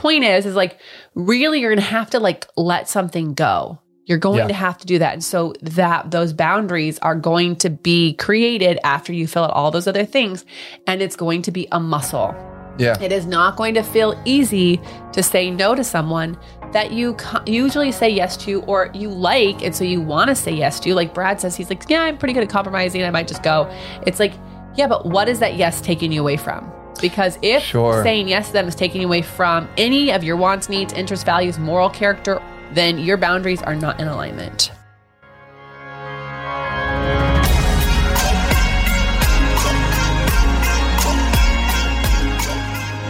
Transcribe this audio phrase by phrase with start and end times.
[0.00, 0.78] point is, is like
[1.14, 3.80] really you're to have to like let something go.
[4.06, 4.48] You're going Yeah.
[4.48, 5.12] to have to do that.
[5.12, 9.70] And so that those boundaries are going to be created after you fill out all
[9.70, 10.44] those other things.
[10.88, 12.34] And it's going to be a muscle.
[12.78, 13.00] Yeah.
[13.00, 14.80] It is not going to feel easy
[15.12, 16.36] to say no to someone
[16.72, 19.62] that you co- usually say yes to or you like.
[19.62, 20.94] And so you want to say yes to.
[20.94, 23.04] Like Brad says, he's like, yeah, I'm pretty good at compromising.
[23.04, 23.68] I might just go.
[24.06, 24.32] It's like,
[24.76, 26.72] yeah, but what is that yes taking you away from?
[27.00, 28.02] Because if Sure.
[28.02, 31.58] saying yes to them is taking away from any of your wants, needs, interests, values,
[31.58, 32.42] moral character,
[32.72, 34.70] then your boundaries are not in alignment.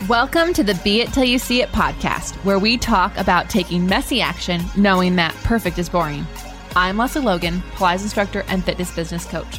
[0.08, 3.86] Welcome to the Be It Till You See It podcast, where we talk about taking
[3.86, 6.26] messy action, knowing that perfect is boring.
[6.74, 9.58] I'm Lesley Logan, Pilates instructor and fitness business coach.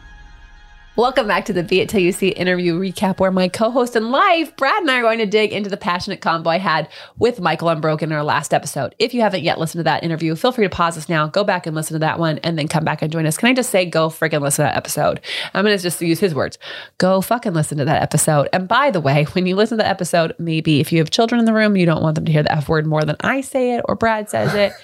[0.97, 4.11] Welcome back to the Be It Till You See interview recap, where my co-host in
[4.11, 7.39] life, Brad and I are going to dig into the passionate combo I had with
[7.39, 8.93] Michael Unbroken in our last episode.
[8.99, 11.45] If you haven't yet listened to that interview, feel free to pause this now, go
[11.45, 13.37] back and listen to that one, and then come back and join us.
[13.37, 15.21] Can I just say, go freaking listen to that episode?
[15.53, 16.57] I'm going to just use his words.
[16.97, 18.49] Go fucking listen to that episode.
[18.51, 21.39] And by the way, when you listen to the episode, maybe if you have children
[21.39, 23.39] in the room, you don't want them to hear the F word more than I
[23.39, 24.73] say it or Brad says it.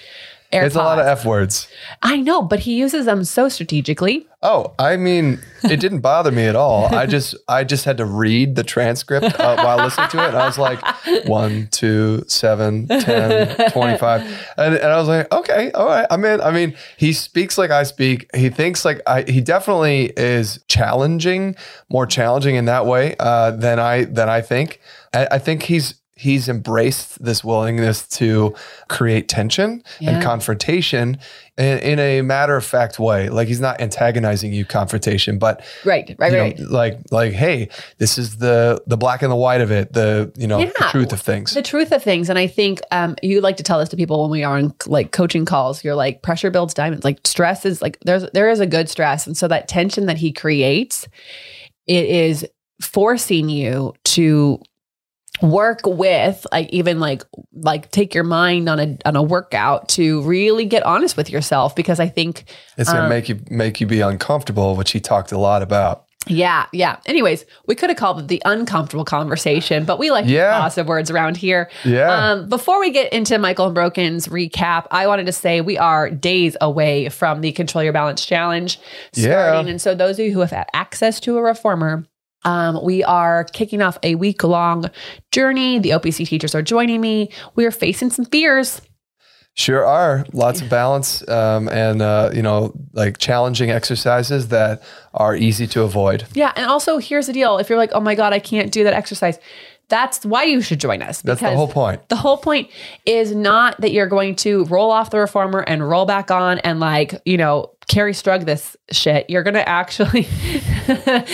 [0.50, 1.68] It's a lot of F words.
[2.02, 4.26] I know, but he uses them so strategically.
[4.40, 6.94] Oh, I mean, it didn't bother me at all.
[6.94, 10.36] I just, I just had to read the transcript uh, while listening to it, and
[10.36, 10.80] I was like,
[11.26, 14.20] one, two, seven, 10, 25.
[14.56, 16.40] and, and I was like, okay, all right, I'm in.
[16.40, 18.30] I mean, he speaks like I speak.
[18.34, 19.22] He thinks like I.
[19.22, 21.56] He definitely is challenging,
[21.90, 24.80] more challenging in that way uh, than I than I think.
[25.12, 25.94] I, I think he's.
[26.18, 28.54] He's embraced this willingness to
[28.88, 30.10] create tension Yeah.
[30.12, 31.18] and confrontation
[31.56, 33.28] in, in a matter of fact way.
[33.28, 36.60] Like he's not antagonizing you confrontation, but Right, right, you know, right.
[36.60, 37.68] like like hey,
[37.98, 41.12] this is the the black and the white of it, the you know the truth
[41.12, 41.54] of things.
[41.54, 44.20] the truth of things and i think um, you like to tell this to people
[44.22, 47.80] when we are on like coaching calls you're like pressure builds diamonds like stress is
[47.82, 51.06] like there's there is a good stress and so that tension that he creates
[51.86, 52.46] it is
[52.80, 54.60] forcing you to
[55.42, 57.22] work with like even like
[57.52, 61.74] like take your mind on a on a workout to really get honest with yourself
[61.76, 62.44] because i think
[62.76, 66.04] It's gonna um, make you make you be uncomfortable, which he talked a lot about.
[66.26, 66.96] Yeah, yeah.
[67.06, 70.60] Anyways, we could have called it the uncomfortable conversation, but we like Yeah.
[70.60, 71.70] positive words around here.
[71.84, 72.32] Yeah.
[72.32, 76.54] Um, before we get into Michael Unbroken's recap, I wanted to say we are days
[76.60, 78.78] away from the Control Your Balance Challenge
[79.14, 79.60] Yeah.
[79.60, 82.04] And so those of you who have had access to a reformer,
[82.44, 84.90] um, we are kicking off a week long
[85.32, 85.78] journey.
[85.78, 87.30] The OPC teachers are joining me.
[87.54, 88.80] We are facing some fears.
[89.54, 94.80] Sure are lots of balance um, and uh, you know like challenging exercises that
[95.14, 96.24] are easy to avoid.
[96.32, 96.52] Yeah.
[96.54, 98.94] And also, here's the deal if you're like, oh my God, I can't do that
[98.94, 99.40] exercise,
[99.88, 101.22] that's why you should join us.
[101.22, 102.08] That's the whole point.
[102.08, 102.70] The whole point
[103.06, 106.78] is not that you're going to roll off the reformer and roll back on and
[106.78, 109.28] like, you know, Kerri Strug this shit.
[109.30, 110.28] You're going to actually.
[110.88, 111.24] I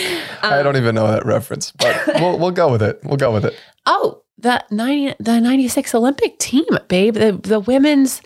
[0.41, 2.99] um, don't even know that reference, but we'll we'll go with it.
[3.03, 3.59] We'll go with it.
[3.85, 7.15] oh, the 90, the 96 Olympic team, babe.
[7.15, 8.21] The, the women's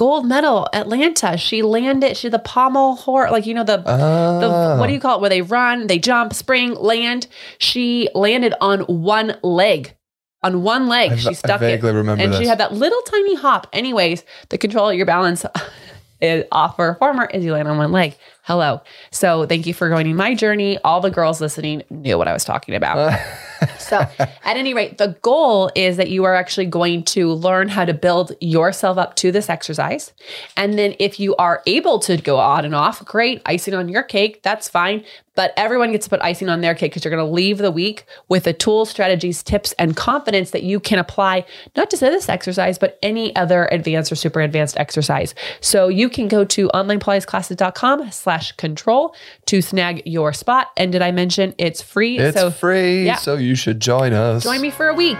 [0.00, 1.36] gold medal, Atlanta.
[1.36, 3.76] She landed, she the pommel horse, like, you know, the.
[3.76, 5.20] The, what do you call it?
[5.20, 7.26] Where they run, they jump, spring, land.
[7.58, 9.94] She landed on one leg.
[10.42, 13.66] On one leg, I she stuck vaguely it, and she had that little tiny hop.
[13.74, 15.44] Anyways, the control of your balance
[16.22, 18.16] is off for a farmer is you land on one leg.
[18.50, 18.80] Hello.
[19.12, 20.76] So thank you for joining my journey.
[20.78, 22.98] All the girls listening knew what I was talking about.
[22.98, 23.16] Uh.
[23.78, 27.84] so, at any rate, the goal is that you are actually going to learn how
[27.84, 30.12] to build yourself up to this exercise.
[30.56, 34.02] And then, if you are able to go on and off, great, icing on your
[34.02, 35.04] cake, that's fine.
[35.34, 37.70] But everyone gets to put icing on their cake because you're going to leave the
[37.70, 41.46] week with the tools, strategies, tips, and confidence that you can apply
[41.76, 45.34] not just to this exercise, but any other advanced or super advanced exercise.
[45.60, 49.14] So you can go to onlinepilatesclasses.com slash control
[49.46, 50.68] to snag your spot.
[50.76, 52.18] And did I mention it's free?
[52.18, 53.16] It's so free, yeah.
[53.16, 54.44] so you should join us.
[54.44, 55.18] join me for a week.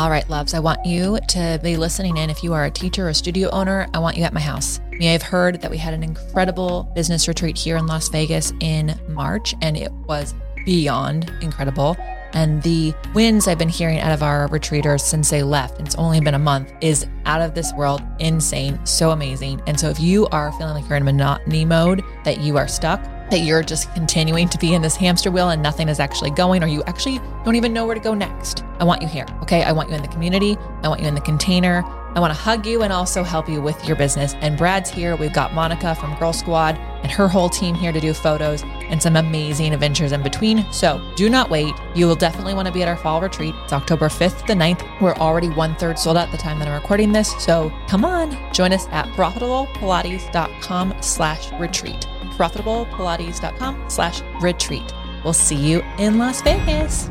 [0.00, 2.30] All right, loves, I want you to be listening in.
[2.30, 4.80] If you are a teacher or studio owner, I want you at my house.
[4.92, 8.52] You may have heard that we had an incredible business retreat here in Las Vegas
[8.60, 10.34] in March, and it was
[10.64, 11.96] beyond incredible.
[12.32, 15.96] And the wins I've been hearing out of our retreaters since they left, and it's
[15.96, 19.60] only been a month, is out of this world, insane, so amazing.
[19.66, 23.02] And so if you are feeling like you're in monotony mode, that you are stuck,
[23.30, 26.62] that you're just continuing to be in this hamster wheel and nothing is actually going,
[26.64, 28.64] or you actually don't even know where to go next.
[28.80, 29.26] I want you here.
[29.42, 29.62] Okay.
[29.62, 30.56] I want you in the community.
[30.82, 31.84] I want you in the container.
[32.14, 34.34] I want to hug you and also help you with your business.
[34.40, 35.16] And Brad's here.
[35.16, 39.02] We've got Monica from Girl Squad and her whole team here to do photos and
[39.02, 40.70] some amazing adventures in between.
[40.72, 41.74] So do not wait.
[41.94, 43.54] You will definitely want to be at our fall retreat.
[43.64, 45.00] It's October 5th to 9th.
[45.00, 47.34] We're already one third sold out at the time that I'm recording this.
[47.42, 52.06] So come on, join us at profitablepilates.com slash retreat
[52.40, 54.94] profitablepilates.com slash retreat.
[55.22, 57.10] We'll see you in Las Vegas.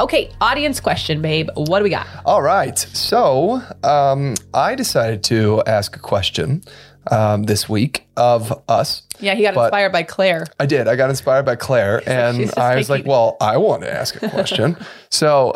[0.00, 1.48] Okay, audience question, babe.
[1.56, 2.06] What do we got?
[2.24, 2.78] All right.
[2.78, 6.62] So um, I decided to ask a question
[7.10, 9.02] um, this week of us.
[9.20, 10.46] Yeah, he got But- inspired by Claire.
[10.60, 10.86] I did.
[10.88, 14.28] I got inspired by Claire, and I was like, "Well, I want to ask a
[14.28, 14.76] question."
[15.10, 15.52] so,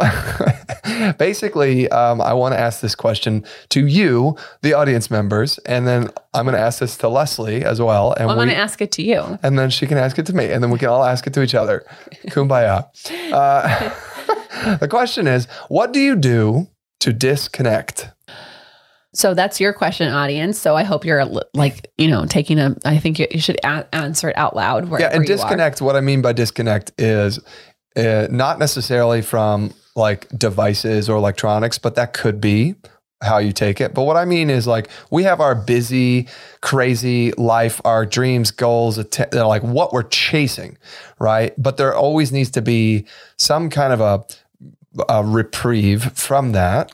[1.18, 6.10] basically, um, I want to ask this question to you, the audience members, and then
[6.34, 8.80] I'm going to ask this to Lesley as well, and I'm we, going to ask
[8.80, 9.38] it to you.
[9.42, 11.34] and then she can ask it to me, and then we can all ask it
[11.34, 11.84] to each other.
[12.28, 12.86] Kumbaya.
[13.32, 16.68] Uh, the question is, what do you do
[17.00, 18.10] to disconnect?
[19.14, 20.58] So that's your question, audience.
[20.58, 21.24] So I hope you're
[21.54, 24.88] like, you know, taking a, I think you you should a- answer it out loud.
[24.98, 25.82] Yeah, and disconnect.
[25.82, 27.38] What I mean by disconnect is
[27.96, 32.74] uh, not necessarily from like devices or electronics, but that could be
[33.22, 33.94] how you take it.
[33.94, 36.26] But what I mean is like we have our busy,
[36.60, 40.78] crazy life, our dreams, goals, att- they're like what we're chasing,
[41.18, 41.52] right?
[41.56, 43.04] But there always needs to be
[43.36, 44.24] some kind of a,
[45.08, 46.92] a reprieve from that.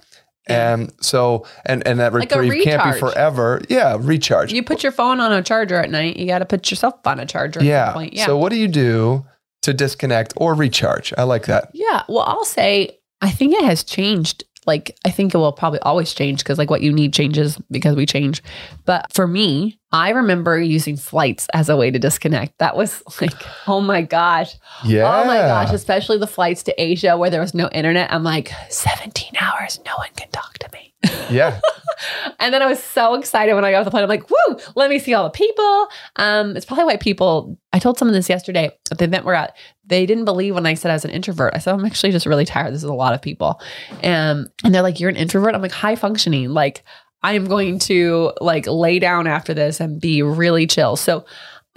[0.48, 3.60] And so, and and that Like reprieve can't be forever.
[3.68, 4.52] Yeah, recharge.
[4.52, 6.16] You put your phone on a charger at night.
[6.16, 7.62] You got to put yourself on a charger.
[7.62, 7.86] Yeah.
[7.86, 8.14] some point.
[8.14, 8.26] Yeah.
[8.26, 9.26] So what do you do
[9.62, 11.12] to disconnect or recharge?
[11.18, 11.70] I like that.
[11.74, 12.02] Yeah.
[12.08, 14.44] Well, I'll say I think it has changed.
[14.68, 17.96] Like I think it will probably always change because like what you need changes because
[17.96, 18.42] we change.
[18.84, 22.58] But for me, I remember using flights as a way to disconnect.
[22.58, 23.32] That was like,
[23.66, 24.54] oh my gosh.
[24.84, 25.22] Yeah.
[25.22, 28.12] Oh my gosh, especially the flights to Asia where there was no internet.
[28.12, 30.94] I'm like, 17 hours, no one can talk to me.
[31.30, 31.60] Yeah.
[32.38, 34.04] And then I was so excited when I got off the plane.
[34.04, 35.88] I'm like, woo, let me see all the people.
[36.14, 39.56] Um, it's probably why people, I told someone this yesterday at the event we're at.
[39.88, 41.54] They didn't believe when I said I was an introvert.
[41.54, 42.72] I said, I'm actually just really tired.
[42.72, 43.60] This is a lot of people.
[44.04, 45.54] Um, and they're like, you're an introvert?
[45.54, 46.50] I'm like, high functioning.
[46.50, 46.84] Like,
[47.22, 50.96] I am going to like lay down after this and be really chill.
[50.96, 51.24] So,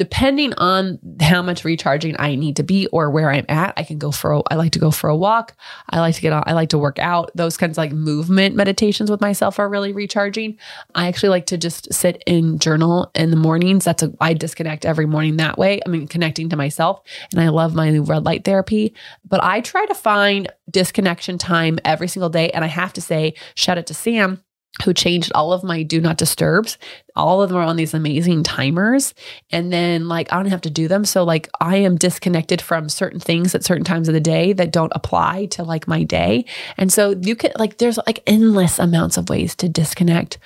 [0.02, 4.00] depending on how much recharging I need to be or where I'm at, I can
[4.00, 5.56] go for a, I like to go for a walk.
[5.92, 7.30] I like to get on, I like to work out.
[7.36, 10.58] Those kinds of like movement meditations with myself are really recharging.
[10.96, 13.86] I actually like to just sit and journal in the mornings.
[13.86, 15.80] That's a I disconnect every morning that way.
[15.86, 19.86] I mean connecting to myself and I love my red light therapy, but I try
[19.86, 23.94] to find disconnection time every single day and I have to say shout out to
[23.94, 24.42] Sam
[24.84, 26.78] who changed all of my do not disturbs.
[27.16, 29.14] All of them are on these amazing timers.
[29.52, 31.04] And then, like, I don't have to do them.
[31.06, 34.72] So, like, I am disconnected from certain things at certain times of the day that
[34.72, 36.46] don't apply to like my day.
[36.78, 40.40] And so, you can, like, there's like endless amounts of ways to disconnect,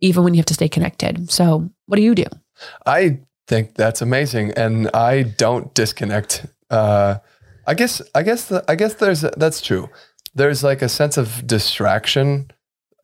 [0.00, 1.30] even when you have to stay connected.
[1.30, 2.26] So, what do you do?
[2.84, 6.46] I think that's amazing, and I don't disconnect.
[6.68, 7.16] Uh,
[7.66, 8.02] I guess.
[8.14, 8.44] I guess.
[8.44, 9.22] The, I guess there's.
[9.22, 9.88] That's true.
[10.34, 12.50] There's like a sense of distraction.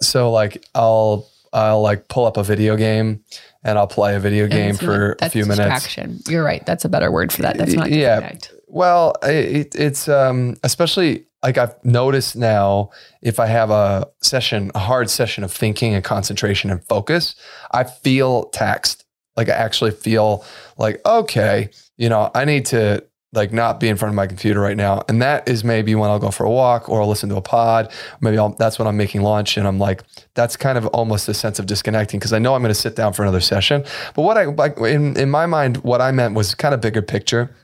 [0.00, 3.22] So like I'll I'll like pull up a video game
[3.64, 5.58] and I'll play a video game for a few minutes.
[5.84, 6.20] distraction.
[6.28, 6.64] You're right.
[6.66, 7.56] That's a better word for that.
[7.56, 8.20] That's not Yeah.
[8.20, 8.52] disconnect.
[8.68, 12.90] Well, it, it's um, especially like I've noticed now
[13.22, 17.36] if I have a session, a hard session of thinking and concentration and focus,
[17.70, 19.04] I feel taxed.
[19.36, 20.44] Like I actually feel
[20.78, 24.60] like, okay, you know, I need to like not be in front of my computer
[24.60, 25.02] right now.
[25.08, 27.42] And that is maybe when I'll go for a walk or I'll listen to a
[27.42, 27.92] pod.
[28.20, 30.02] Maybe I'll, that's when I'm making lunch and I'm like,
[30.34, 32.96] that's kind of almost a sense of disconnecting because I know I'm going to sit
[32.96, 33.84] down for another session.
[34.14, 37.02] But what I, like in, in my mind, what I meant was kind of bigger
[37.02, 37.54] picture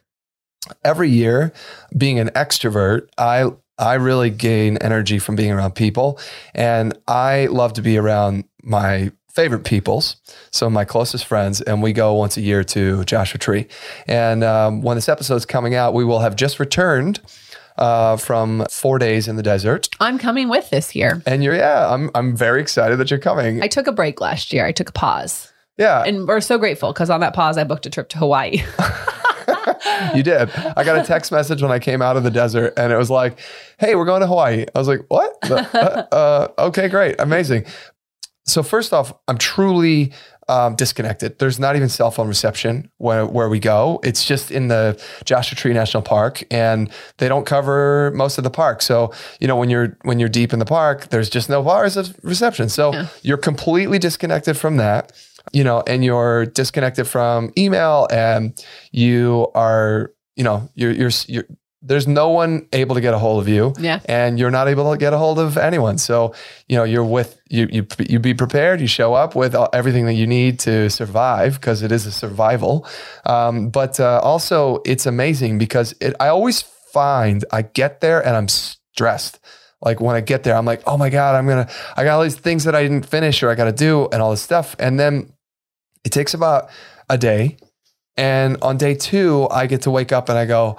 [0.85, 1.52] every year
[1.97, 6.19] being an extrovert i i really gain energy from being around people
[6.54, 10.16] and i love to be around my favorite peoples
[10.50, 13.66] some of my closest friends and we go once a year to joshua tree
[14.06, 17.18] and um, when this episode's coming out we will have just returned
[17.78, 21.22] uh, from four days in the desert I'm coming with this year.
[21.26, 24.52] and you're yeah i'm, I'm very excited that you're coming I took a break last
[24.52, 24.66] year.
[24.66, 25.50] I took a pause.
[25.78, 28.62] yeah And we're so grateful because on that pause, I booked a trip to Hawaii.
[30.14, 30.50] you did.
[30.76, 33.10] I got a text message when I came out of the desert, and it was
[33.10, 33.38] like,
[33.78, 35.36] "Hey, we're going to Hawaii." I was like, "What?
[35.50, 37.64] Uh, uh, okay, great, amazing."
[38.44, 40.12] So first off, I'm truly
[40.49, 41.38] um, disconnected.
[41.38, 44.00] There's not even cell phone reception where, where we go.
[44.02, 48.50] It's just in the Joshua Tree National Park, and they don't cover most of the
[48.50, 48.82] park.
[48.82, 51.96] So you know when you're when you're deep in the park, there's just no bars
[51.96, 52.68] of reception.
[52.68, 55.12] So you're completely disconnected from that.
[55.52, 58.52] You know, and you're disconnected from email, and
[58.90, 61.44] you are you know you're you're you're
[61.84, 63.98] there's no one able to get a hold of you Yeah.
[64.04, 65.98] and you're not able to get a hold of anyone.
[65.98, 66.32] So
[66.68, 70.14] you know you're with you you you be prepared you show up with everything that
[70.14, 72.86] you need to survive because it is a survival.
[73.26, 76.62] Um, but uh, also it's amazing because it, i always
[76.92, 79.40] find i get there and i'm stressed.
[79.80, 82.22] Like when i get there i'm like oh my god i'm gonna i got all
[82.22, 84.76] these things that i didn't finish or i gotta do and all this stuff.
[84.78, 85.32] And then
[86.04, 86.70] it takes about
[87.08, 87.56] a day.
[88.16, 90.76] And on day two i get to wake up and i go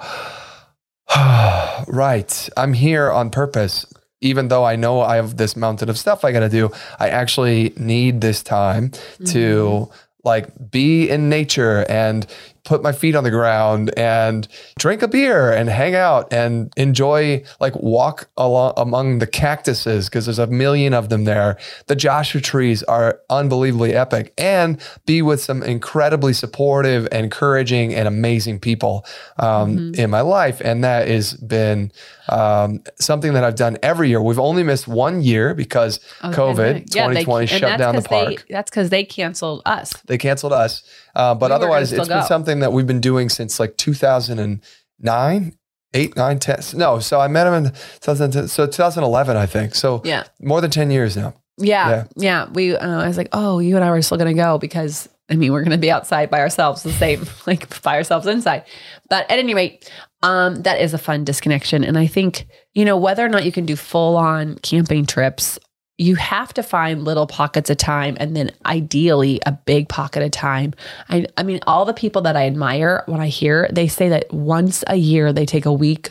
[1.86, 2.48] right.
[2.56, 3.86] I'm here on purpose.
[4.20, 7.10] Even though I know I have this mountain of stuff I got to do, I
[7.10, 9.92] actually need this time to mm-hmm.
[10.24, 12.26] like be in nature and
[12.64, 17.42] put my feet on the ground and drink a beer and hang out and enjoy
[17.60, 21.58] like walk along among the cactuses because there's a million of them there.
[21.86, 28.60] The Joshua trees are unbelievably epic and be with some incredibly supportive, encouraging, and amazing
[28.60, 29.04] people
[29.38, 30.60] um, in my life.
[30.64, 31.92] And that has been
[32.28, 34.20] um, something that I've done every year.
[34.22, 38.10] We've only missed one year because COVID Yeah, they- 2020 and shut down the 'cause
[38.10, 38.46] they- park.
[38.48, 39.92] that's because they canceled us.
[40.06, 40.82] They canceled us.
[41.14, 45.52] Uh, but We otherwise, it's been something that we've been doing since like 2009,
[45.92, 46.58] 8, 9, 10.
[46.74, 47.64] No, so I met him in
[48.00, 49.74] 2010, so 2011, I think.
[49.74, 50.24] So Yeah.
[50.40, 51.34] more than 10 years now.
[51.56, 52.46] Yeah, yeah.
[52.52, 55.36] We, uh, I was like, oh, you and I were still gonna go because I
[55.36, 58.64] mean, we're gonna be outside by ourselves, the same, like by ourselves inside.
[59.08, 59.90] But at any rate,
[60.22, 63.52] um, that is a fun disconnection, and I think you know whether or not you
[63.52, 65.58] can do full on camping trips.
[65.96, 70.32] You have to find little pockets of time and then ideally a big pocket of
[70.32, 70.74] time.
[71.08, 74.34] I, I mean, all the people that I admire when I hear, they say that
[74.34, 76.10] once a year they take a week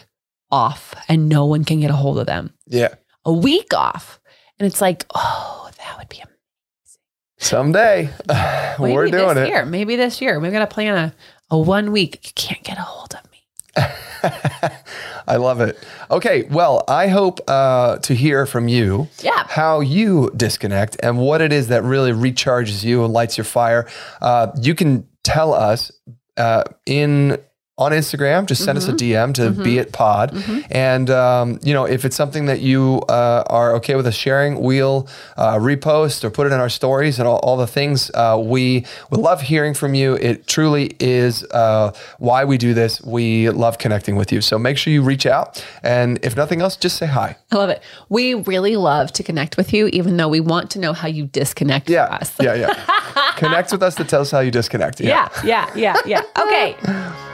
[0.54, 2.54] off and no one can get a hold of them.
[2.68, 2.94] Yeah.
[3.26, 4.22] A week off.
[4.58, 6.33] And it's like, oh, that would be amazing.
[7.44, 8.10] Someday
[8.80, 9.50] Maybe we're doing this it.
[9.50, 9.66] year.
[9.66, 10.40] Maybe this year.
[10.40, 11.14] We're gonna plan a,
[11.52, 12.20] a one week.
[12.24, 13.46] You can't get a hold of me.
[15.28, 15.78] I love it.
[16.12, 19.46] Okay, well, I hope uh, to hear from you Yeah.
[19.48, 23.88] how you disconnect and what it is that really recharges you and lights your fire.
[24.22, 25.92] Uh, you can tell us
[26.38, 27.38] uh, in
[27.78, 28.46] on Instagram.
[28.46, 30.32] Just send us a DM to Be It Pod,
[30.70, 34.62] and um, you know if it's something that you uh, are okay with us sharing,
[34.62, 38.12] we'll uh, repost or put it in our stories and all, all the things.
[38.14, 40.14] Uh, we would love hearing from you.
[40.16, 43.02] It truly is uh, why we do this.
[43.02, 44.42] We love connecting with you.
[44.42, 47.38] So make sure you reach out, and if nothing else, just say hi.
[47.52, 47.82] I love it.
[48.10, 51.26] We really love to connect with you, even though we want to know how you
[51.26, 52.34] disconnect Yeah, from us.
[52.40, 53.32] yeah, yeah.
[53.38, 55.00] Connect with us to tell us how you disconnect.
[55.02, 56.22] Yeah, yeah, yeah, yeah.
[56.40, 56.76] Okay.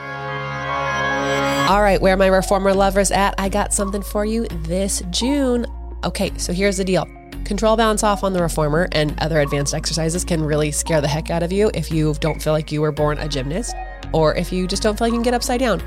[1.70, 3.36] All right, where are my reformer lovers at?
[3.38, 5.68] I got something for you this June.
[6.02, 7.06] Okay, so here's the deal.
[7.44, 11.30] Control balance off on the reformer and other advanced exercises can really scare the heck
[11.30, 13.76] out of you if you don't feel like you were born a gymnast
[14.12, 15.80] or if you just don't feel like you can get upside down.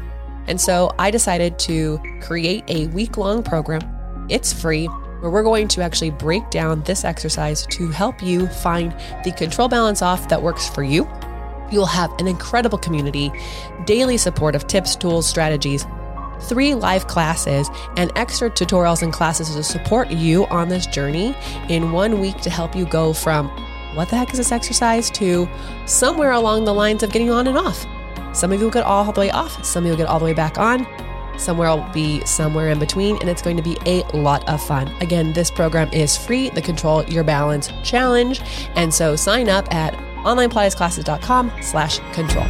[0.48, 3.82] And so I decided to create a week long program.
[4.30, 8.96] It's free where we're going to actually break down this exercise to help you find
[9.26, 11.04] the control balance off that works for you
[11.74, 13.32] you will have an incredible community,
[13.86, 15.86] daily support of tips, tools, strategies,
[16.42, 21.36] three live classes, and extra tutorials and classes to support you on this journey
[21.70, 23.48] in one week to help you go from
[23.96, 25.48] what the heck is this exercise to
[25.86, 27.86] somewhere along the lines of getting on and off.
[28.34, 30.20] Some of you will get all the way off, some of you will get all
[30.20, 30.88] the way back on.
[31.38, 34.88] Somewhere will be somewhere in between, and it's going to be a lot of fun.
[35.02, 38.40] Again, this program is free, the Control Your Balance Challenge.
[38.76, 42.46] And so sign up at onlinepilatesclasses.com slash control.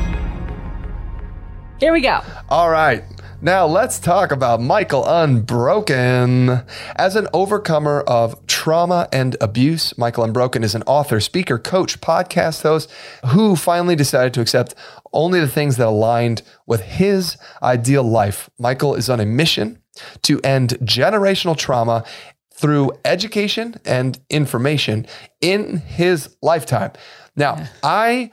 [1.79, 2.21] Here we go.
[2.49, 3.03] All right.
[3.41, 6.63] Now let's talk about Michael Unbroken.
[6.95, 12.61] As an overcomer of trauma and abuse, Michael Unbroken is an author, speaker, coach, podcast
[12.61, 12.89] host
[13.25, 14.75] who finally decided to accept
[15.11, 18.49] only the things that aligned with his ideal life.
[18.57, 19.81] Michael is on a mission
[20.21, 22.05] to end generational trauma
[22.53, 25.05] through education and information
[25.41, 26.91] in his lifetime.
[27.35, 28.31] Now, i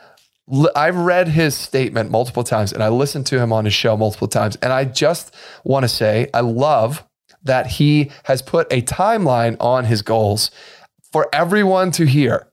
[0.74, 4.26] I've read his statement multiple times and I listened to him on his show multiple
[4.26, 4.56] times.
[4.56, 5.32] And I just
[5.64, 7.06] want to say, I love
[7.44, 10.50] that he has put a timeline on his goals
[11.12, 12.48] for everyone to hear.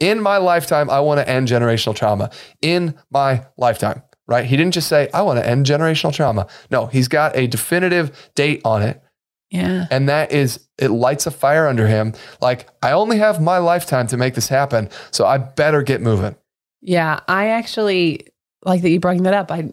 [0.00, 2.30] In my lifetime, I want to end generational trauma.
[2.62, 4.44] In my lifetime, right?
[4.44, 6.46] He didn't just say, I want to end generational trauma.
[6.70, 9.02] No, he's got a definitive date on it.
[9.50, 9.86] Yeah.
[9.90, 12.12] And that is, it lights a fire under him.
[12.40, 14.90] Like, I only have my lifetime to make this happen.
[15.10, 16.36] So I better get moving.
[16.80, 17.20] Yeah.
[17.28, 18.26] I actually
[18.64, 19.50] like that you brought that up.
[19.50, 19.72] I,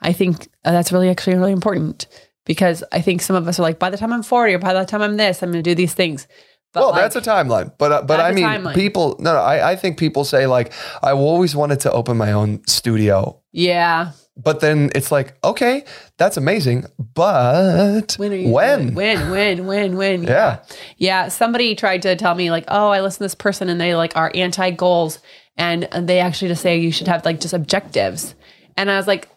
[0.00, 2.06] I think uh, that's really actually really important
[2.44, 4.74] because I think some of us are like, by the time I'm 40 or by
[4.74, 6.28] the time I'm this, I'm going to do these things.
[6.76, 8.74] But well, like, that's a timeline, but uh, but I mean, timeline.
[8.74, 9.16] people.
[9.18, 12.60] No, no, I, I think people say like, I always wanted to open my own
[12.66, 14.12] studio, yeah.
[14.36, 15.84] but then it's like, okay,
[16.18, 18.94] that's amazing, but When are you when?
[18.94, 20.22] When, when, when, when?
[20.36, 20.62] Yeah.
[20.98, 21.28] Yeah.
[21.28, 24.14] Somebody tried to tell me, like, oh, I listen to this person and they like
[24.14, 25.18] are anti goals.
[25.56, 28.34] And they actually just say you should have like just objectives.
[28.76, 29.30] And I was like,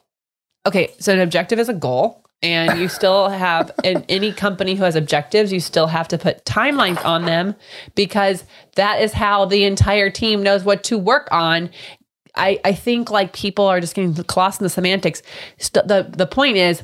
[0.66, 2.26] okay, so an objective is a goal.
[2.42, 6.46] And you still have in any company who has objectives, you still have to put
[6.46, 7.54] timelines on them
[7.96, 11.70] because that is how the entire team knows what to work on.
[12.36, 15.22] I, I think like people are just getting lost in the semantics.
[15.58, 16.84] St- the the point is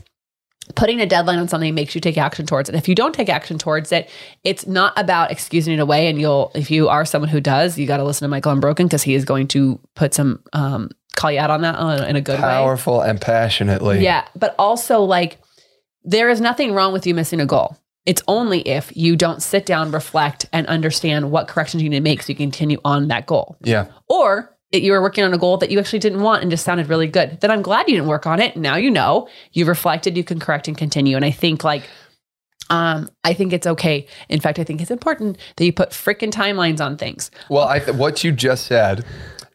[0.76, 2.76] putting a deadline on something makes you take action towards it.
[2.76, 4.10] If you don't take action towards it,
[4.44, 6.08] it's not about excusing it away.
[6.08, 8.88] And you'll, if you are someone who does, you got to listen to Michael Unbroken
[8.88, 12.16] because he is going to put some, um, call you out on that uh, in
[12.16, 12.48] a good way.
[12.48, 14.04] Powerful and passionately.
[14.04, 14.28] Yeah.
[14.36, 15.38] But also, like,
[16.06, 17.78] there is nothing wrong with you missing a goal.
[18.06, 22.04] It's only if you don't sit down, reflect, and understand what corrections you need to
[22.04, 23.58] make so you continue on that goal.
[23.62, 23.88] Yeah.
[24.08, 26.64] Or that you were working on a goal that you actually didn't want and just
[26.64, 27.40] sounded really good.
[27.42, 28.56] Then I'm glad you didn't work on it.
[28.56, 31.16] Now you know, you reflected, you can correct and continue.
[31.16, 31.84] And I think like
[32.70, 34.08] um, I think it's okay.
[34.28, 37.30] In fact, I think it's important that you put freaking timelines on things.
[37.50, 39.06] Well, I th- what you just said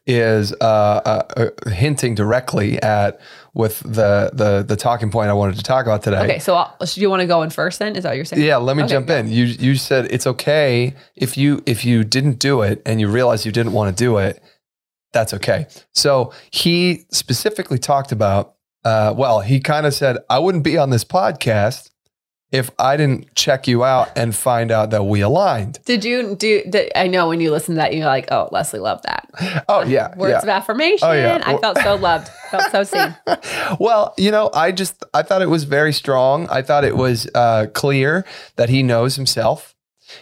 [0.07, 0.65] is uh,
[1.05, 3.19] uh, uh, hinting directly at
[3.53, 6.23] with the the the talking point I wanted to talk about today.
[6.23, 7.95] Okay, so I'll, do you want to go in first then?
[7.95, 8.43] Is that what you're saying?
[8.43, 9.27] Yeah, let me Okay, jump in.
[9.29, 13.45] You you said it's okay if you if you didn't do it and you realize
[13.45, 14.41] you didn't want to do it,
[15.13, 15.67] that's okay.
[15.93, 20.89] So he specifically talked about uh, well, he kind of said I wouldn't be on
[20.89, 21.90] this podcast
[22.51, 25.79] if I didn't check you out and find out that we aligned.
[25.85, 26.63] Did you do?
[26.69, 29.83] Did, I know when you listen to that, you're like, "Oh, Lesley loved that." Oh
[29.83, 30.39] yeah, Words yeah.
[30.39, 31.07] of affirmation.
[31.07, 31.41] Oh, yeah.
[31.45, 32.27] I felt so loved.
[32.49, 33.15] Felt so seen.
[33.79, 36.47] Well, you know, I just I thought it was very strong.
[36.49, 38.25] I thought it was uh, clear
[38.57, 39.75] that he knows himself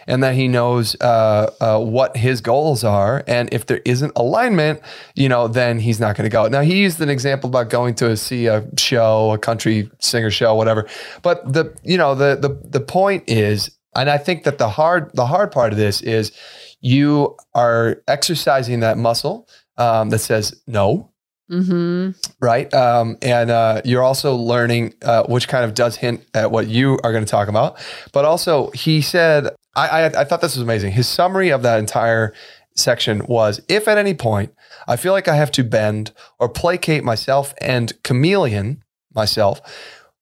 [0.06, 3.24] and that he knows uh, uh, what his goals are.
[3.26, 4.80] And if there isn't alignment,
[5.14, 6.48] you know, then he's not going to go.
[6.48, 10.54] Now he used an example about going to see a show, a country singer show,
[10.54, 10.88] whatever.
[11.22, 15.10] But the you know the the the point is, and I think that the hard
[15.14, 16.32] the hard part of this is
[16.80, 21.10] you are exercising that muscle um, that says no
[21.50, 22.10] Mm-hmm.
[22.40, 22.72] right?
[22.72, 26.96] Um, and uh, you're also learning, uh, which kind of does hint at what you
[27.02, 27.76] are going to talk about.
[28.12, 30.92] But also, he said, I, I, I thought this was amazing.
[30.92, 32.34] His summary of that entire
[32.74, 34.54] section was if at any point
[34.86, 38.82] I feel like I have to bend or placate myself and chameleon
[39.14, 39.60] myself,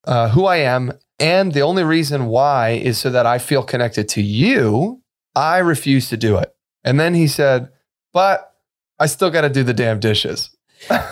[0.05, 4.09] uh, who I am, and the only reason why is so that I feel connected
[4.11, 5.03] to you,
[5.35, 6.55] I refuse to do it.
[6.85, 7.71] And then he said,
[8.13, 8.55] but
[8.99, 10.51] I still got to do the damn dishes.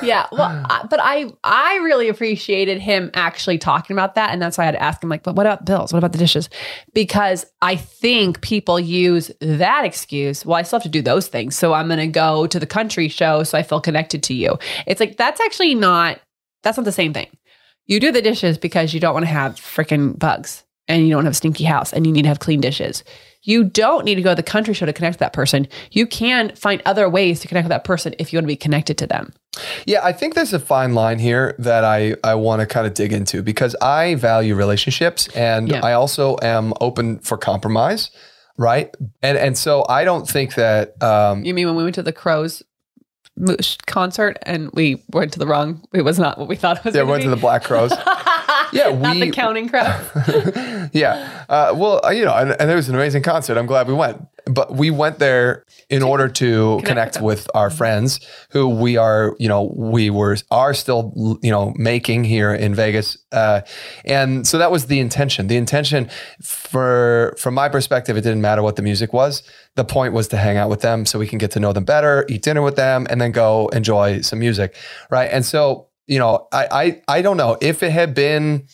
[0.02, 4.58] Yeah, well, I, but I I really appreciated him actually talking about that, and that's
[4.58, 5.92] why I had to ask him like, but what about bills?
[5.92, 6.48] What about the dishes?
[6.92, 10.44] Because I think people use that excuse.
[10.44, 12.66] Well, I still have to do those things, so I'm going to go to the
[12.66, 14.58] country show so I feel connected to you.
[14.86, 16.20] It's like that's actually not
[16.62, 17.28] that's not the same thing.
[17.86, 21.24] You do the dishes because you don't want to have freaking bugs and you don't
[21.24, 23.04] have a stinky house and you need to have clean dishes.
[23.46, 25.66] You don't need to go to the country show to connect with that person.
[25.92, 28.56] You can find other ways to connect with that person if you want to be
[28.56, 29.32] connected to them.
[29.86, 32.92] Yeah, I think there's a fine line here that I, I want to kind of
[32.92, 35.80] dig into because I value relationships and Yeah.
[35.82, 38.10] I also am open for compromise,
[38.58, 38.94] right?
[39.22, 42.12] And and so I don't think that um, You mean when we went to the
[42.12, 42.62] Crowes
[43.86, 45.86] concert and we went to the wrong?
[45.92, 46.94] It was not what we thought it was.
[46.94, 47.92] yeah, gonna went to the Black Crowes.
[48.72, 50.90] Yeah, we, not the Counting Crows.
[50.92, 51.44] yeah.
[51.48, 53.56] Uh, well, uh, you know, and, and it was an amazing concert.
[53.56, 54.26] I'm glad we went.
[54.48, 59.36] But we went there in order to connect with with our friends who we are,
[59.38, 63.18] you know, we were are still, you know, making here in Vegas.
[63.32, 63.60] Uh,
[64.04, 65.48] and so that was the intention.
[65.48, 66.08] The intention
[66.42, 69.42] for from my perspective, it didn't matter what the music was.
[69.74, 71.84] The point was to hang out with them so we can get to know them
[71.84, 74.74] better, eat dinner with them, and then go enjoy some music.
[75.10, 75.28] Right.
[75.30, 76.68] And so, you know, I
[77.08, 78.66] I, I don't know if it had been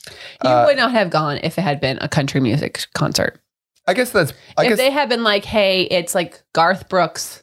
[0.45, 3.41] You Uh, would not have gone if it had been a country music concert.
[3.87, 7.43] I guess that's I if guess they had been like, "Hey, it's like Garth Brooks.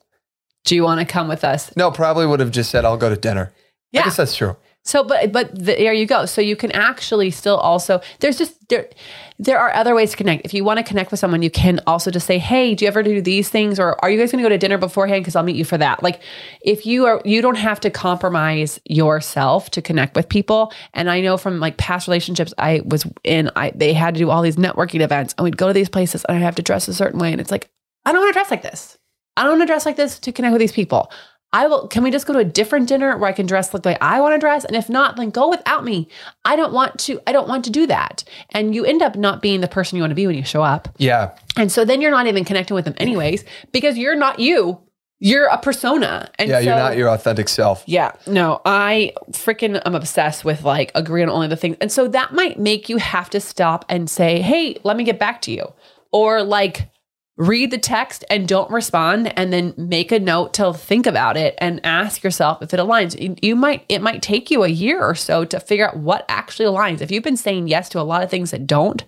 [0.66, 3.10] Do you want to come with us?" No, probably would have just said, I'll go
[3.10, 3.52] to dinner.
[3.92, 4.02] Yeah.
[4.02, 4.56] I guess that's true.
[4.86, 6.26] So, but but the, there you go.
[6.26, 8.90] So you can actually still also there's just there
[9.38, 10.46] there are other ways to connect.
[10.46, 12.88] If you want to connect with someone, you can also just say, "Hey, do you
[12.88, 15.24] ever do these things?" Or "Are you guys going to go to dinner beforehand?
[15.24, 16.22] Because I'll meet you for that." Like,
[16.62, 20.74] if you are, you don't have to compromise yourself to connect with people.
[20.94, 24.30] And I know from like past relationships I was in, I they had to do
[24.30, 26.88] all these networking events, and we'd go to these places, and I have to dress
[26.88, 27.70] a certain way, and it's like
[28.06, 28.98] I don't want to dress like this.
[29.38, 31.12] I don't want to dress like this to connect with these people.
[31.52, 31.88] I will.
[31.88, 34.22] Can we just go to a different dinner where I can dress look like I
[34.22, 34.66] want to dress?
[34.66, 36.08] And if not, then go without me.
[36.46, 37.20] I don't want to.
[37.26, 38.24] I don't want to do that.
[38.52, 40.62] And you end up not being the person you want to be when you show
[40.62, 40.90] up.
[40.98, 41.36] Yeah.
[41.58, 44.80] And so then you're not even connecting with them anyways because you're not you.
[45.22, 46.30] You're a persona.
[46.40, 46.60] And Yeah.
[46.60, 47.84] You're not your authentic self.
[47.88, 51.76] yeah, no, I freaking am obsessed with like agreeing on only the things.
[51.82, 55.20] And so that might make you have to stop and say, hey, let me get
[55.20, 55.74] back to you.
[56.14, 56.90] Or like
[57.40, 61.56] read the text and don't respond and then make a note to think about it
[61.60, 63.16] and ask yourself if it aligns.
[63.42, 66.66] You- might, it might take you a year or so to figure out what actually
[66.66, 67.02] aligns.
[67.02, 69.04] If you've been saying yes to a lot of things that don't,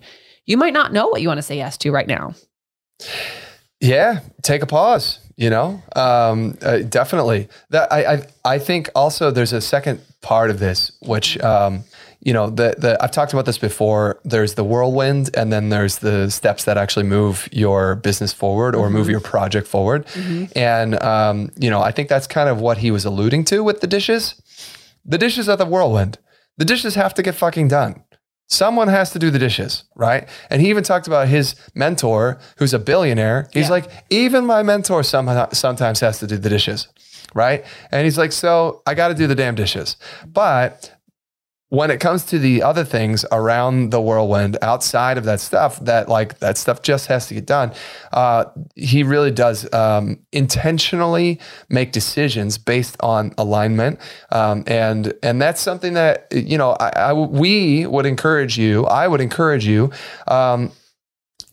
[0.46, 2.34] you might not know what you want to say yes to right now.
[3.80, 5.18] Yeah, take a pause.
[5.36, 7.48] You know, um, uh, definitely.
[7.70, 11.84] That I, I I think also there's a second part of this, which um,
[12.24, 14.20] you know, the the I've talked about this before.
[14.24, 18.88] There's the whirlwind, and then there's the steps that actually move your business forward or
[18.90, 20.06] move your project forward.
[20.54, 23.80] And um, you know, I think that's kind of what he was alluding to with
[23.80, 24.40] the dishes.
[25.04, 26.18] The dishes are the whirlwind.
[26.58, 28.04] The dishes have to get fucking done.
[28.48, 30.28] Someone has to do the dishes, right?
[30.50, 33.48] And he even talked about his mentor, who's a billionaire.
[33.52, 36.88] He's like, even my mentor somehow, sometimes has to do the dishes,
[37.34, 37.64] right?
[37.90, 39.96] And he's like, so I got to do the damn dishes.
[40.26, 40.92] But
[41.72, 46.06] when it comes to the other things around the whirlwind outside of that stuff that
[46.06, 47.72] like that stuff just has to get done
[48.12, 48.44] uh,
[48.76, 53.98] he really does um, intentionally make decisions based on alignment
[54.32, 59.08] um, and and that's something that you know I, I we would encourage you i
[59.08, 59.90] would encourage you
[60.28, 60.72] um,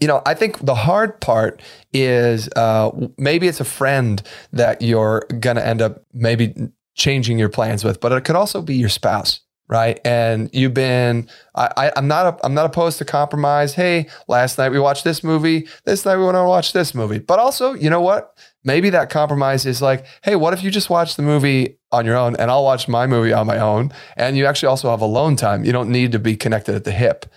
[0.02, 4.22] you know, I think the hard part is uh, maybe it's a friend
[4.54, 6.54] that you're going to end up maybe
[6.96, 9.42] changing your plans with, but it could also be your spouse.
[9.70, 10.00] Right.
[10.04, 13.76] And you've been, I, I, I'm not, a, I'm not opposed to compromise.
[13.76, 15.68] Hey, last night we watched this movie.
[15.86, 17.20] This night we want to watch this movie.
[17.20, 18.36] But also, you know what?
[18.64, 22.18] Maybe that compromise is like, hey, what if you just watch the movie on your
[22.18, 23.92] own and I'll watch my movie on my own?
[24.18, 25.64] And you actually also have alone time.
[25.64, 27.28] You don't need to be connected at the hip.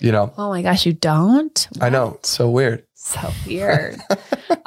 [0.00, 1.68] You know, Oh my gosh, you don't?
[1.78, 2.14] I know.
[2.20, 2.86] It's so weird.
[3.02, 3.98] So weird.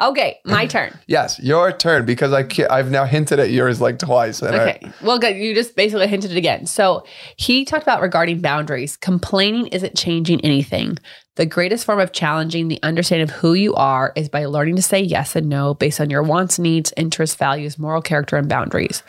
[0.00, 0.98] okay, my turn.
[1.06, 4.42] Yes, your turn because I ca- I've now hinted at yours like twice.
[4.42, 4.90] And I- Okay.
[5.02, 5.36] Well, good.
[5.36, 6.66] You just basically hinted it again.
[6.66, 7.04] So
[7.36, 8.96] he talked about regarding boundaries.
[8.96, 10.98] Complaining isn't changing anything.
[11.36, 14.82] The greatest form of challenging the understanding of who you are is by learning to
[14.82, 19.02] say yes and no based on your wants, needs, interests, values, moral character, and boundaries.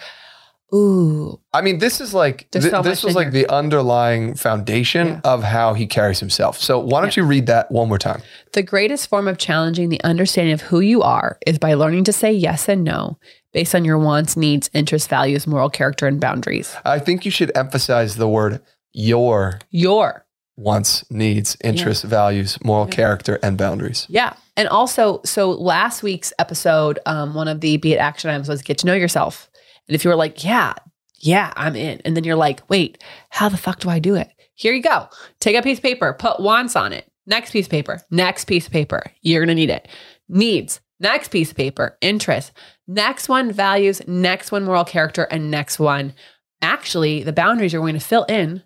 [0.74, 1.40] Ooh.
[1.54, 5.22] I mean, this is like th- so this was like the underlying foundation Yeah.
[5.24, 6.58] of how he carries himself.
[6.60, 8.22] So why don't you read that one more time?
[8.54, 12.14] The greatest form of challenging the understanding of who you are is by learning to
[12.14, 13.18] say yes and no
[13.54, 16.76] based on your wants, needs, interests, values, moral character, and boundaries.
[16.84, 18.60] I think you should emphasize the word
[18.92, 20.26] your Your.
[20.58, 24.08] wants, needs, interests, values, moral character, and boundaries.
[24.10, 24.34] Yeah.
[24.58, 28.62] And also, so last week's episode, um, one of the be it action items was
[28.62, 29.50] get to know yourself.
[29.88, 30.74] And if you were like, yeah,
[31.20, 32.02] yeah, I'm in.
[32.06, 34.30] And then you're like, wait, how the fuck do I do it?
[34.56, 35.10] Here you go.
[35.40, 37.12] Take a piece of paper, put wants on it.
[37.28, 39.04] Next piece of paper, next piece of paper.
[39.22, 39.88] You're going to need it.
[40.30, 42.52] Needs, next piece of paper, interest.
[42.88, 44.02] Next one, values.
[44.08, 45.24] Next one, moral character.
[45.24, 46.14] And next one,
[46.62, 48.64] actually, the boundaries you're going to fill in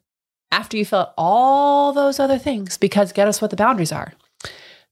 [0.52, 4.14] after you fill out all those other things because get us what the boundaries are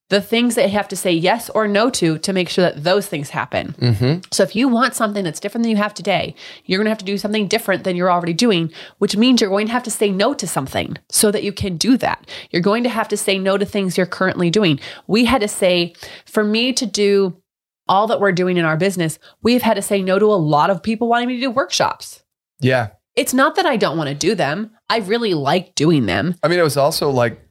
[0.10, 2.84] the things that you have to say yes or no to to make sure that
[2.84, 3.76] those things happen.
[3.80, 4.22] Mm-hmm.
[4.32, 6.34] So if you want something that's different than you have today,
[6.66, 9.50] you're going to have to do something different than you're already doing, which means you're
[9.50, 12.26] going to have to say no to something so that you can do that.
[12.52, 14.80] You're going to have to say no to things you're currently doing.
[15.08, 15.94] We had to say,
[16.26, 17.42] for me to do
[17.90, 20.70] all that we're doing in our business, we've had to say no to a lot
[20.70, 22.24] of people wanting me to do workshops.
[22.60, 22.90] Yeah.
[23.16, 24.72] It's not that I don't want to do them.
[24.90, 26.36] I really like doing them.
[26.44, 27.42] I mean, it was also like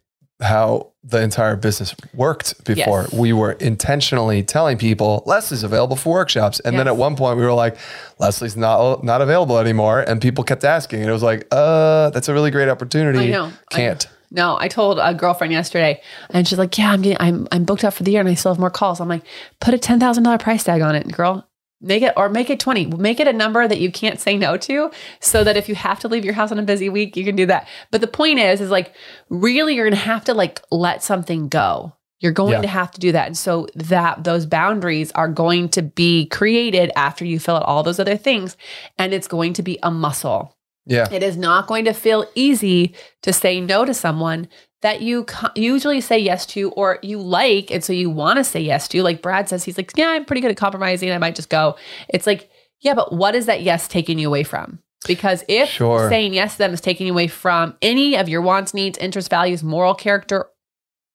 [0.40, 3.02] how the entire business worked before.
[3.02, 3.12] Yes.
[3.12, 7.44] We were intentionally telling people Lesley's available for workshops, and then at one point we
[7.44, 7.76] were like,
[8.18, 12.28] Lesley's not not available anymore, and people kept asking, and it was like, uh, that's
[12.28, 13.28] a really great opportunity.
[13.28, 13.52] I know.
[13.70, 14.06] Can't.
[14.30, 17.84] No, I told a girlfriend yesterday, and she's like, "Yeah, I'm getting, I'm, I'm booked
[17.84, 19.22] up for the year, and I still have more calls." I'm like,
[19.60, 21.48] "Put a ten thousand dollar price tag on it, girl.
[21.80, 22.86] Make it or make it twenty.
[22.86, 26.00] Make it a number that you can't say no to, so that if you have
[26.00, 27.68] to leave your house on a busy week, you can do that.
[27.90, 28.94] But the point is, is like,
[29.28, 31.92] really, you're gonna have to like let something go.
[32.18, 32.62] You're going Yeah.
[32.62, 36.90] to have to do that, and so that those boundaries are going to be created
[36.96, 38.56] after you fill out all those other things,
[38.98, 40.56] and it's going to be a muscle.
[40.86, 41.06] Yeah.
[41.12, 44.48] It is not going to feel easy to say no to someone
[44.86, 47.72] that you usually say yes to or you like.
[47.72, 49.02] And so you want to say yes to.
[49.02, 51.10] Like Brad says, he's like, yeah, I'm pretty good at compromising.
[51.10, 51.74] I might just go.
[52.08, 52.48] It's like,
[52.82, 54.78] yeah, but what is that yes taking you away from?
[55.08, 56.08] Because if Sure.
[56.08, 59.28] saying yes to them is taking you away from any of your wants, needs, interests,
[59.28, 60.46] values, moral character,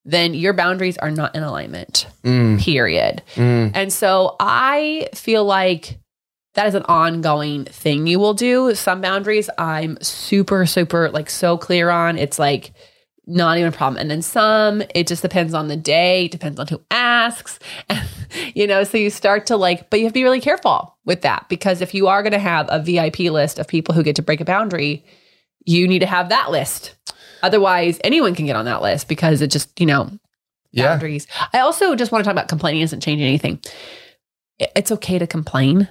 [0.04, 3.22] then your boundaries are not in alignment, Mm, period.
[3.36, 3.72] mm.
[3.74, 5.98] And so I feel like
[6.56, 8.76] that is an ongoing thing you will do.
[8.76, 12.18] Some boundaries I'm super, super like so clear on.
[12.18, 12.74] It's like
[13.34, 14.00] not even a problem.
[14.00, 17.58] And then some, it just depends on the day, depends on who asks.
[17.90, 18.08] And,
[18.56, 21.22] you know, so you start to like, but you have to be really careful with
[21.22, 24.16] that because if you are going to have a VIP list of people who get
[24.18, 25.04] to break a boundary,
[25.66, 26.96] you need to have that list.
[27.44, 30.10] Otherwise, anyone can get on that list because it just, you know,
[30.72, 30.88] Yeah.
[30.94, 31.28] boundaries.
[31.54, 33.60] I also just want to talk about complaining isn't changing anything.
[34.60, 35.88] It's okay to complain,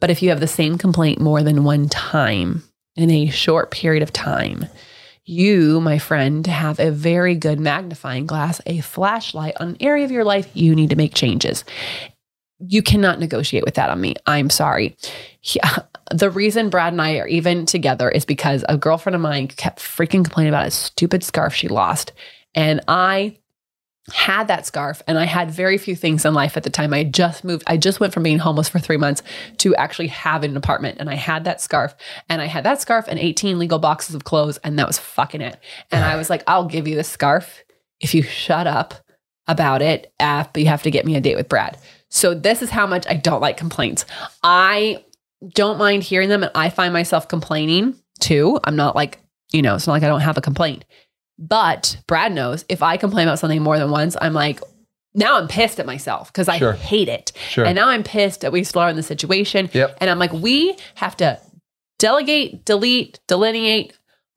[0.00, 2.62] but if you have the same complaint more than one time
[2.96, 4.66] in a short period of time,
[5.28, 10.10] you, my friend, have a very good magnifying glass, a flashlight on an area of
[10.10, 11.64] your life you need to make changes.
[12.60, 14.14] You cannot negotiate with that on me.
[14.26, 14.96] I'm sorry.
[15.40, 15.60] He-
[16.10, 19.78] the reason Brad and I are even together is because a girlfriend of mine kept
[19.80, 22.12] freaking complaining about a stupid scarf she lost.
[22.54, 23.36] And I
[24.12, 26.92] had that scarf and I had very few things in life at the time.
[26.94, 27.64] I just moved.
[27.66, 29.22] I just went from being homeless for three months
[29.58, 30.98] to actually having an apartment.
[30.98, 31.94] And I had that scarf
[32.28, 34.58] and I had that scarf and 18 legal boxes of clothes.
[34.58, 35.58] And that was fucking it.
[35.90, 37.64] And I was like, I'll give you the scarf
[38.00, 38.94] if you shut up
[39.46, 40.12] about it.
[40.20, 41.78] Uh, but you have to get me a date with Brad.
[42.08, 44.06] So this is how much I don't like complaints.
[44.42, 45.04] I
[45.54, 48.58] don't mind hearing them and I find myself complaining too.
[48.64, 49.20] I'm not like,
[49.52, 50.84] you know, it's not like I don't have a complaint.
[51.38, 54.60] But Brad knows if I complain about something more than once, I'm like,
[55.14, 56.72] now I'm pissed at myself because I Sure.
[56.72, 57.32] hate it.
[57.48, 57.64] Sure.
[57.64, 59.70] And now I'm pissed that we still are in the situation.
[59.72, 59.98] Yep.
[60.00, 61.40] And I'm like, we have to
[61.98, 63.92] delegate, delete, delineate,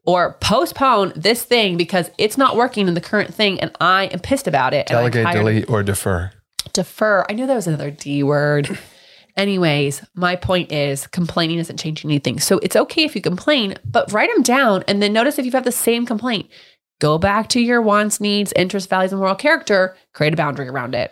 [0.06, 3.60] or postpone this thing because it's not working in the current thing.
[3.60, 4.88] And I am pissed about it.
[4.88, 6.32] Delegate, delete, or defer.
[6.74, 7.26] defer.
[7.30, 8.78] I knew that was another D word.
[9.38, 12.40] Anyways, my point is complaining isn't changing anything.
[12.40, 15.52] So it's okay if you complain, but write them down and then notice if you
[15.52, 16.50] have the same complaint.
[17.02, 19.98] Go back to your wants, needs, interests, values, and moral character.
[20.14, 21.12] Create a boundary around it.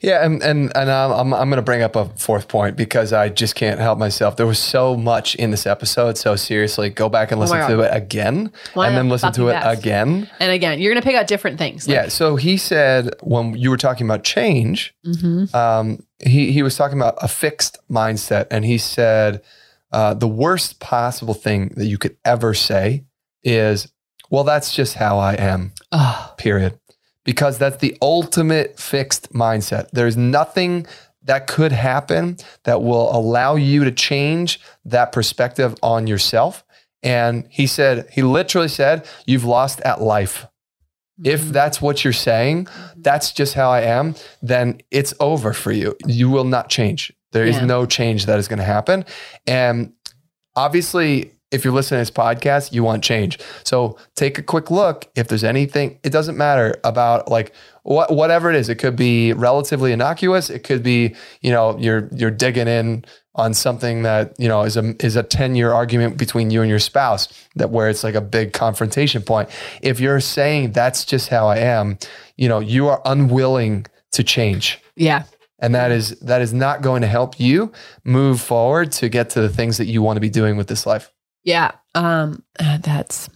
[0.00, 3.28] Yeah, and and and I'm I'm going to bring up a fourth point because I
[3.28, 4.36] just can't help myself.
[4.36, 7.80] There was so much in this episode, so seriously, go back and listen Oh to
[7.82, 9.78] it again, Why and then listen to it best?
[9.78, 10.28] again.
[10.40, 11.86] And again, you're going to pick out different things.
[11.86, 12.08] Like, yeah.
[12.08, 15.54] So he said when you were talking about change, mhm.
[15.54, 19.40] um, he he was talking about a fixed mindset, and he said
[19.92, 23.04] uh, the worst possible thing that you could ever say
[23.44, 23.92] is,
[24.30, 26.78] "Well, that's just how I am." Oh, period.
[27.24, 29.90] Because that's the ultimate fixed mindset.
[29.92, 30.86] There's nothing
[31.28, 36.64] that could happen that will allow you to change that perspective on yourself.
[37.02, 40.46] And he said, he literally said, You've lost at life.
[41.22, 41.52] If mm-hmm.
[41.52, 43.02] that's what you're saying, mm-hmm.
[43.02, 45.96] that's just how I am, then it's over for you.
[46.06, 47.12] You will not change.
[47.32, 47.66] There is Yeah.
[47.66, 49.04] no change that is going to happen.
[49.46, 49.92] And
[50.56, 53.38] obviously, if you're listening to this podcast, you want change.
[53.64, 55.06] So take a quick look.
[55.14, 58.68] If there's anything, it doesn't matter about like what whatever it is.
[58.68, 60.50] It could be relatively innocuous.
[60.50, 64.76] It could be, you know, you're you're digging in on something that, you know, is
[64.76, 68.20] a is a 10-year argument between you and your spouse that where it's like a
[68.20, 69.48] big confrontation point.
[69.80, 71.98] If you're saying that's just how I am,
[72.36, 75.24] you know, you are unwilling to change yeah.
[75.58, 77.70] and that is that is not going to help you
[78.04, 80.86] move forward to get to the things that you want to be doing with this
[80.86, 81.12] life
[81.44, 81.72] Yeah.
[81.94, 83.30] Um, uh, that's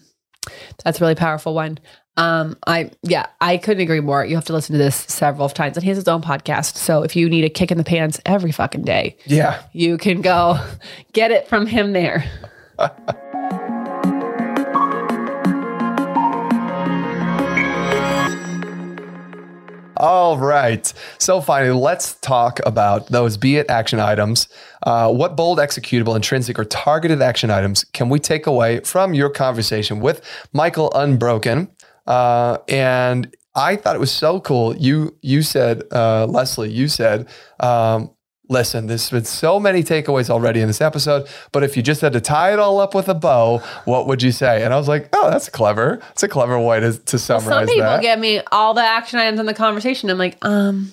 [0.84, 1.78] that's a really powerful one.
[2.16, 4.24] Um, I yeah, I couldn't agree more.
[4.24, 5.76] You have to listen to this several times.
[5.76, 6.76] And he has his own podcast.
[6.76, 10.20] So if you need a kick in the pants every fucking day, yeah you can
[10.20, 10.58] go
[11.12, 12.24] get it from him there.
[20.02, 20.92] all right.
[21.18, 24.48] So finally let's talk about those be it action items.
[24.82, 29.30] Uh, what bold executable intrinsic or targeted action items can we take away from your
[29.30, 30.20] conversation with
[30.52, 31.68] michael unbroken?
[32.06, 34.76] Uh, and i thought it was so cool.
[34.76, 37.28] You you said uh, lesley you said
[37.60, 38.10] um,
[38.52, 42.12] Listen, there's been so many takeaways already in this episode, but if you just had
[42.12, 44.62] to tie it all up with a bow, what would you say?
[44.62, 46.02] And I was like, oh, that's clever.
[46.10, 48.02] It's a clever way to, to summarize Some people that.
[48.02, 50.10] give me all the action items in the conversation.
[50.10, 50.92] I'm like, um,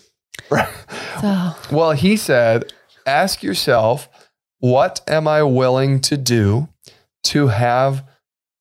[1.20, 2.72] so well, he said,
[3.06, 4.08] ask yourself,
[4.60, 6.70] what am I willing to do
[7.24, 8.06] to have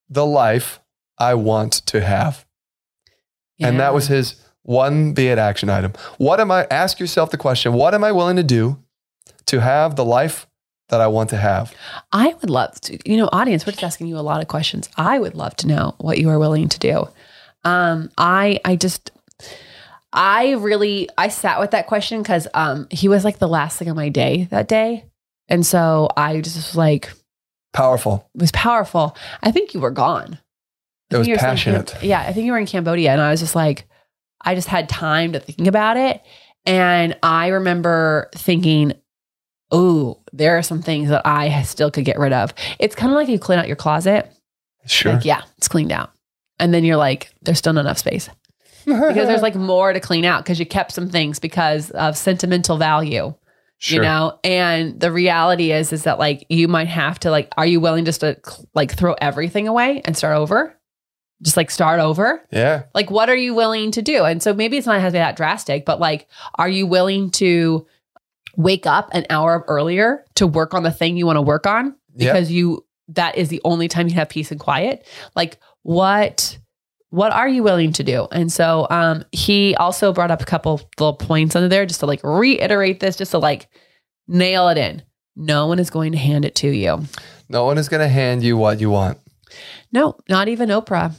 [0.09, 0.81] the life
[1.19, 2.45] I want to have?
[3.61, 5.93] And that was his one be it action item.
[6.17, 8.83] What am I, ask yourself the question, what am I willing to do
[9.49, 10.47] to have the life
[10.89, 11.75] that I want to have?
[12.13, 14.89] I would love to, you know, audience, we're just asking you a lot of questions.
[14.97, 17.09] I would love to know what you are willing to do.
[17.65, 19.11] Um, I, I just,
[20.13, 23.91] I really, I sat with that question because um, he was like the last thing
[23.91, 25.05] on my day that day.
[25.49, 27.11] And so I just was like,
[27.75, 28.29] Powerful.
[28.35, 29.17] it was powerful.
[29.43, 30.39] I think you were gone.
[31.11, 32.03] It was think you were still in passionate.
[32.03, 33.87] Yeah, I think you were in Cambodia, and I was just like,
[34.41, 36.23] I just had time to think about it,
[36.67, 38.95] and I remember thinking,
[39.71, 43.17] "Oh, there are some things that I still could get rid of." It's kind of
[43.17, 44.31] like you clean out your closet.
[44.87, 45.15] Sure.
[45.15, 46.11] Like, yeah, it's cleaned out,
[46.59, 48.31] and then you're like, "There's still not enough space."
[48.85, 52.79] because there's like more to clean out because you kept some things because of sentimental
[52.79, 53.35] value
[53.77, 53.97] sure.
[53.97, 57.67] you know and the reality is is that like you might have to like are
[57.67, 58.39] you willing just to
[58.75, 60.75] like throw everything away and start over
[61.43, 62.85] just like start over Yeah.
[62.95, 65.19] like what are you willing to do and so maybe it's not has to be
[65.19, 67.87] that drastic but like are you willing to
[68.59, 71.95] wake up an hour earlier to work on the thing you want to work on
[72.17, 75.07] because you that is the only time you have peace and quiet.
[75.35, 76.59] Like what
[77.11, 78.27] what are you willing to do?
[78.33, 82.07] And so um he also brought up a couple little points under there just to
[82.07, 83.69] like reiterate this just to like
[84.27, 85.03] nail it in.
[85.37, 87.05] No one is going to hand it to you.
[87.49, 89.19] No one is going to hand you what you want.
[89.93, 91.15] no not even oprah.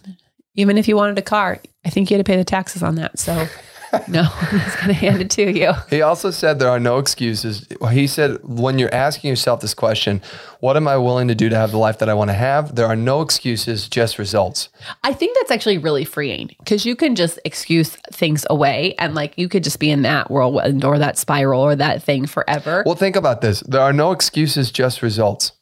[0.55, 2.95] Even if you wanted a car i think you had to pay the taxes on
[2.95, 3.47] that so
[4.07, 7.67] no he's going to hand it to you He also said there are no excuses.
[7.91, 10.21] He said, when you're asking yourself this question,
[10.59, 12.75] what am I willing to do to have the life that I want to have?
[12.75, 14.69] There are no excuses, just results.
[15.03, 19.37] I think that's actually really freeing because you can just excuse things away and like
[19.37, 22.83] you could just be in that whirlwind or that spiral or that thing forever.
[22.85, 23.61] Well, think about this.
[23.61, 25.53] There are no excuses, just results.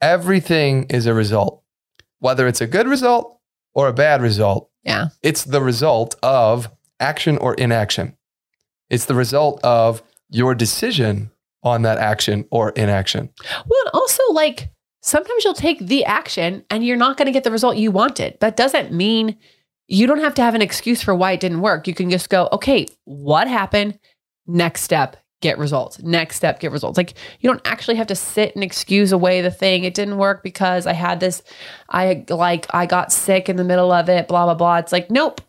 [0.00, 1.62] Everything is a result,
[2.20, 3.40] whether it's a good result
[3.74, 4.70] or a bad result.
[4.84, 5.08] yeah.
[5.22, 6.68] It's the result of
[7.00, 8.16] action or inaction.
[8.90, 11.30] It's the result of your decision
[11.62, 13.30] on that action or inaction.
[13.66, 14.70] Well, and also like
[15.02, 18.38] sometimes you'll take the action and you're not going to get the result you wanted.
[18.40, 19.36] That doesn't mean
[19.88, 21.86] you don't have to have an excuse for why it didn't work.
[21.86, 23.98] You can just go, okay, what happened?
[24.46, 25.98] Next step, get results.
[26.00, 26.96] Next step, get results.
[26.96, 29.84] Like you don't actually have to sit and excuse away the thing.
[29.84, 31.42] It didn't work because I had this,
[31.88, 34.76] I like, I got sick in the middle of it, blah, blah, blah.
[34.76, 35.40] It's like, nope,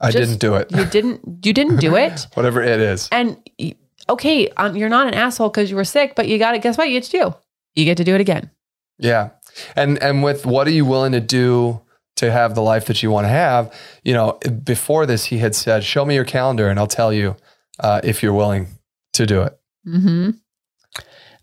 [0.00, 0.70] I Just- didn't do it.
[0.70, 2.26] you didn't, you didn't do it.
[2.34, 3.08] Whatever it is.
[3.10, 3.36] And
[4.08, 6.78] okay, um, you're not an asshole because you were sick, but you got to, guess
[6.78, 6.88] what?
[6.88, 7.34] You get to do?
[7.74, 8.50] You get to do it again.
[8.98, 9.30] Yeah.
[9.76, 11.80] And and with what are you willing to do
[12.16, 13.72] to have the life that you want to have?
[14.04, 17.36] You know, before this he had said, "Show me your calendar and I'll tell you
[17.80, 18.68] uh, if you're willing
[19.14, 20.30] to do it." Mm-hmm.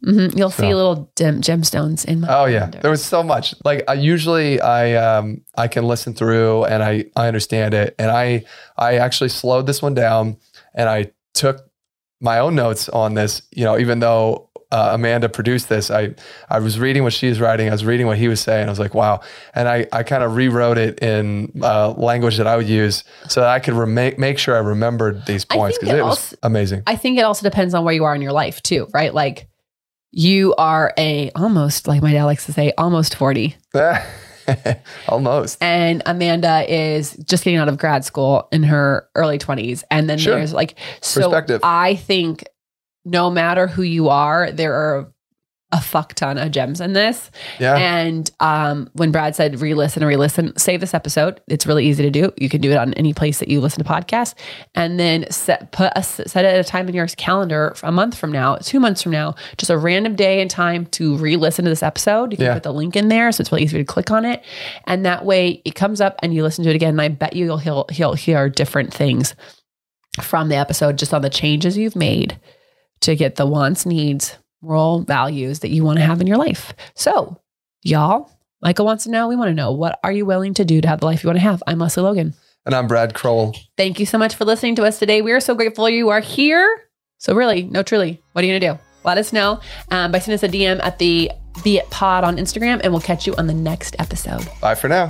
[0.05, 0.37] Mm-hmm.
[0.37, 2.27] You'll see little gem- gemstones in my.
[2.29, 2.59] Oh yeah.
[2.59, 2.79] calendar.
[2.81, 3.55] There was so much.
[3.63, 8.11] Like I usually I um I can listen through and I I understand it and
[8.11, 8.45] I
[8.77, 10.37] I actually slowed this one down
[10.75, 11.69] and I took
[12.21, 16.15] my own notes on this, you know, even though uh, Amanda produced this, I
[16.49, 18.67] I was reading what she was writing, I was reading what he was saying.
[18.67, 19.21] I was like, wow.
[19.53, 23.41] And I I kind of rewrote it in uh, language that I would use so
[23.41, 26.83] that I could rema- make sure I remembered these points because it it was amazing.
[26.87, 29.13] I think it also depends on where you are in your life too, right?
[29.13, 29.47] Like
[30.17, 33.55] you are a almost like my dad likes to say, almost forty,
[35.09, 35.61] Almost.
[35.61, 40.17] and Amanda is just getting out of grad school in her early twenties, and then
[40.17, 40.35] Sure.
[40.35, 41.21] there's like so.
[41.21, 41.61] Perspective.
[41.63, 42.45] I think
[43.03, 45.11] no matter who you are, there are
[45.75, 47.29] a fuck ton of gems in this.
[47.59, 47.75] Yeah.
[47.75, 51.41] And um, when Brad said re-listen and re-listen, save this episode.
[51.47, 52.31] It's really easy to do.
[52.37, 54.33] You can do it on any place that you listen to podcasts,
[54.73, 58.17] and then set put a set it at a time in your calendar a month
[58.17, 61.69] from now, two months from now, just a random day and time to re-listen to
[61.69, 62.31] this episode.
[62.31, 62.53] You can Yeah.
[62.53, 64.41] put the link in there, so it's really easy to click on it,
[64.85, 66.91] and that way it comes up and you listen to it again.
[66.91, 69.35] And I bet you you'll he'll, he'll hear different things
[70.21, 72.39] from the episode just on the changes you've made
[73.01, 76.73] to get the wants, needs, moral values that you want to have in your life.
[76.95, 77.39] So,
[77.83, 80.81] y'all, Michael wants to know, we want to know, what are you willing to do
[80.81, 81.61] to have the life you want to have?
[81.67, 82.33] I'm Lesley Logan.
[82.65, 83.55] and I'm Brad Crowell.
[83.77, 85.21] Thank you so much for listening to us today.
[85.21, 86.81] We are so grateful you are here.
[87.17, 88.83] So, really, no, truly, what are you going to do?
[89.03, 89.59] Let us know
[89.91, 91.31] um, by sending us a DM at the
[91.63, 94.47] Be It Pod on Instagram, and we'll catch you on the next episode.
[94.61, 95.09] Bye for now.